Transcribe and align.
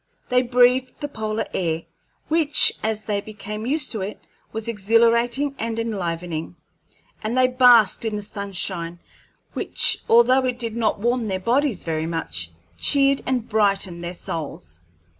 They 0.29 0.41
breathed 0.41 0.99
the 0.99 1.07
polar 1.07 1.45
air, 1.53 1.83
which, 2.27 2.73
as 2.81 3.03
they 3.03 3.21
became 3.21 3.67
used 3.67 3.91
to 3.91 4.01
it, 4.01 4.19
was 4.51 4.67
exhilarating 4.67 5.55
and 5.59 5.77
enlivening, 5.77 6.55
and 7.23 7.37
they 7.37 7.47
basked 7.47 8.03
in 8.03 8.15
the 8.15 8.23
sunshine, 8.23 8.97
which, 9.53 9.99
although 10.09 10.45
it 10.47 10.57
did 10.57 10.75
not 10.75 10.97
warm 10.99 11.27
their 11.27 11.39
bodies 11.39 11.83
very 11.83 12.07
much, 12.07 12.49
cheered 12.79 13.21
and 13.27 13.47
brightened 13.47 14.03
their 14.03 14.15
souls. 14.15 14.79